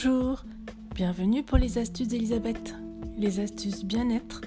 [0.00, 0.44] Bonjour,
[0.94, 2.76] bienvenue pour les astuces d'Elisabeth,
[3.16, 4.42] les astuces bien-être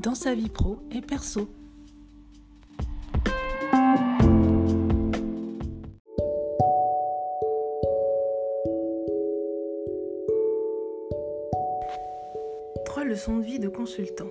[0.00, 1.48] dans sa vie pro et perso.
[12.84, 14.26] Trois leçons de vie de consultant.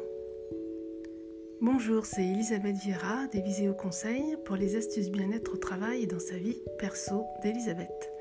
[1.62, 6.20] Bonjour, c'est Elisabeth Vieira des Viséo Conseils pour les astuces bien-être au travail et dans
[6.20, 8.15] sa vie perso d'Elisabeth.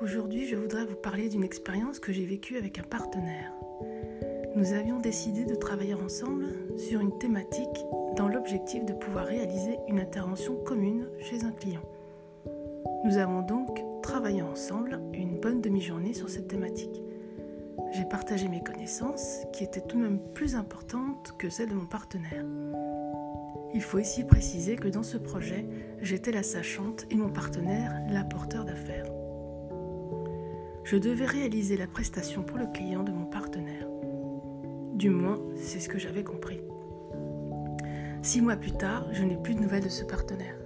[0.00, 3.52] Aujourd'hui, je voudrais vous parler d'une expérience que j'ai vécue avec un partenaire.
[4.56, 10.00] Nous avions décidé de travailler ensemble sur une thématique dans l'objectif de pouvoir réaliser une
[10.00, 11.82] intervention commune chez un client.
[13.04, 17.00] Nous avons donc travaillé ensemble une bonne demi-journée sur cette thématique.
[17.92, 21.86] J'ai partagé mes connaissances qui étaient tout de même plus importantes que celles de mon
[21.86, 22.44] partenaire.
[23.72, 25.66] Il faut ici préciser que dans ce projet,
[26.02, 29.06] j'étais la sachante et mon partenaire l'apporteur d'affaires
[30.84, 33.88] je devais réaliser la prestation pour le client de mon partenaire.
[34.94, 36.60] Du moins, c'est ce que j'avais compris.
[38.22, 40.56] Six mois plus tard, je n'ai plus de nouvelles de ce partenaire.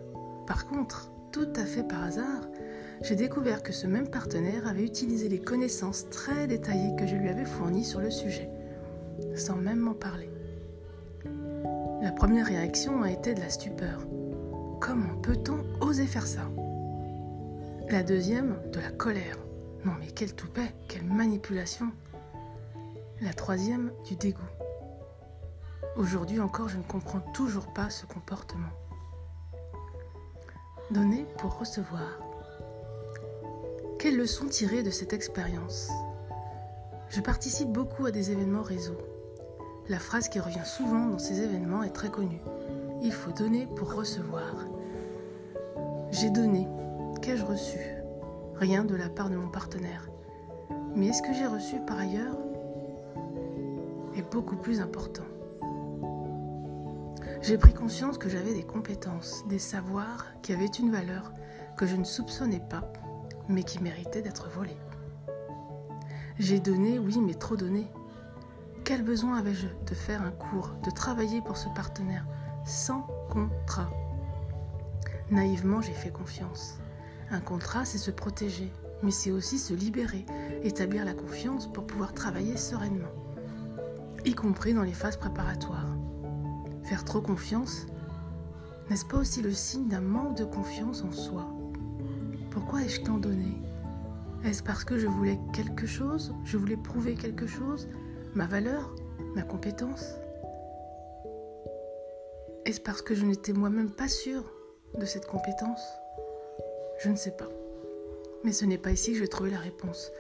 [0.47, 2.49] Par contre, tout à fait par hasard,
[3.03, 7.29] j'ai découvert que ce même partenaire avait utilisé les connaissances très détaillées que je lui
[7.29, 8.51] avais fournies sur le sujet,
[9.37, 10.31] sans même m'en parler.
[12.03, 14.07] La première réaction a été de la stupeur.
[14.81, 16.51] Comment peut-on oser faire ça?
[17.89, 19.39] La deuxième, de la colère.
[19.85, 21.93] Non mais quel toupet, quelle manipulation.
[23.21, 24.43] La troisième, du dégoût.
[25.97, 28.69] Aujourd'hui encore, je ne comprends toujours pas ce comportement.
[30.91, 32.19] Donner pour recevoir.
[33.99, 35.91] Quelle leçon tirer de cette expérience?
[37.09, 38.97] Je participe beaucoup à des événements réseau.
[39.89, 42.41] La phrase qui revient souvent dans ces événements est très connue.
[43.03, 44.55] Il faut donner pour recevoir.
[46.11, 46.69] J'ai donné.
[47.23, 47.98] Qu'ai-je reçu?
[48.59, 50.09] Rien de la part de mon partenaire.
[50.95, 52.37] Mais ce que j'ai reçu par ailleurs
[54.17, 55.23] est beaucoup plus important.
[57.41, 61.33] J'ai pris conscience que j'avais des compétences, des savoirs qui avaient une valeur
[61.77, 62.93] que je ne soupçonnais pas,
[63.49, 64.77] mais qui méritaient d'être volés.
[66.39, 67.87] J'ai donné, oui, mais trop donné.
[68.85, 72.27] Quel besoin avais-je de faire un cours, de travailler pour ce partenaire,
[72.65, 73.91] sans contrat?
[75.31, 76.79] Naïvement, j'ai fait confiance.
[77.31, 78.73] Un contrat, c'est se protéger,
[79.03, 80.25] mais c'est aussi se libérer,
[80.63, 83.13] établir la confiance pour pouvoir travailler sereinement,
[84.25, 85.95] y compris dans les phases préparatoires.
[86.85, 87.87] Faire trop confiance,
[88.89, 91.47] n'est-ce pas aussi le signe d'un manque de confiance en soi?
[92.51, 93.61] Pourquoi ai-je tant donné?
[94.45, 97.89] Est-ce parce que je voulais quelque chose Je voulais prouver quelque chose?
[98.35, 98.95] Ma valeur
[99.35, 100.15] Ma compétence?
[102.65, 104.51] Est-ce parce que je n'étais moi-même pas sûre
[104.99, 105.83] de cette compétence?
[106.99, 107.49] Je ne sais pas.
[108.45, 110.13] Mais ce n'est pas ici que je vais trouver la réponse.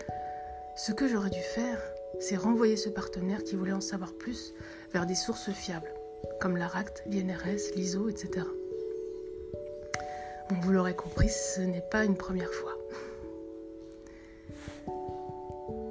[0.77, 1.81] Ce que j'aurais dû faire,
[2.21, 4.55] c'est renvoyer ce partenaire qui voulait en savoir plus
[4.93, 5.93] vers des sources fiables,
[6.41, 8.47] comme l'ARACT, l'INRS, l'ISO, etc.
[10.49, 12.79] Bon, vous l'aurez compris, ce n'est pas une première fois.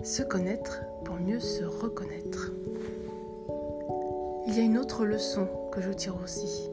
[0.04, 2.52] Se connaître pour mieux se reconnaître.
[4.48, 6.70] Il y a une autre leçon que je tire aussi.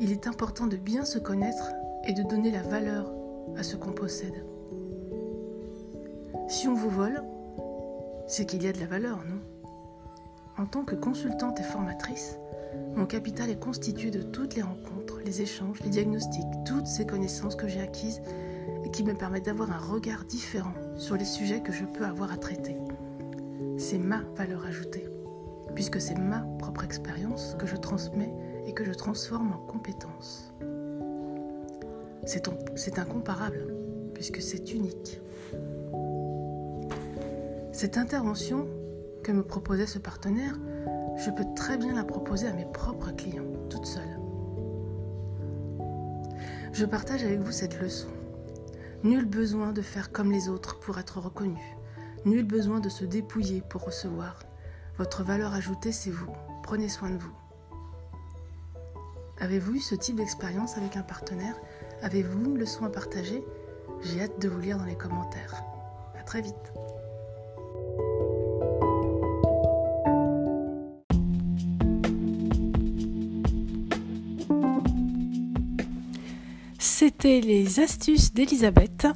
[0.00, 1.70] Il est important de bien se connaître
[2.06, 3.12] et de donner la valeur
[3.56, 4.44] à ce qu'on possède.
[6.48, 7.22] Si on vous vole,
[8.26, 9.40] c'est qu'il y a de la valeur, non?
[10.58, 12.38] En tant que consultante et formatrice,
[12.94, 17.56] mon capital est constitué de toutes les rencontres, les échanges, les diagnostics, toutes ces connaissances
[17.56, 18.22] que j'ai acquises
[18.84, 22.32] et qui me permettent d'avoir un regard différent sur les sujets que je peux avoir
[22.32, 22.76] à traiter.
[23.76, 25.06] C'est ma valeur ajoutée,
[25.74, 28.32] puisque c'est ma propre expérience que je transmets
[28.66, 30.54] et que je transforme en compétences.
[32.26, 33.68] C'est incomparable,
[34.12, 35.20] puisque c'est unique.
[37.72, 38.66] Cette intervention
[39.22, 40.58] que me proposait ce partenaire,
[41.16, 44.18] je peux très bien la proposer à mes propres clients, toute seule.
[46.72, 48.08] Je partage avec vous cette leçon.
[49.04, 51.76] Nul besoin de faire comme les autres pour être reconnu.
[52.24, 54.40] Nul besoin de se dépouiller pour recevoir.
[54.98, 56.32] Votre valeur ajoutée, c'est vous.
[56.62, 57.34] Prenez soin de vous.
[59.38, 61.56] Avez-vous eu ce type d'expérience avec un partenaire
[62.02, 63.42] Avez-vous une leçon à partager?
[64.02, 65.62] J'ai hâte de vous lire dans les commentaires.
[66.18, 66.54] À très vite.
[76.78, 79.06] C'était les astuces d'Elisabeth.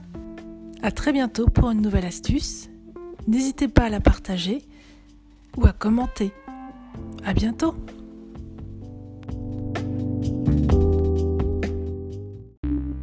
[0.83, 2.69] À très bientôt pour une nouvelle astuce.
[3.27, 4.67] N'hésitez pas à la partager
[5.57, 6.33] ou à commenter.
[7.25, 7.75] À bientôt.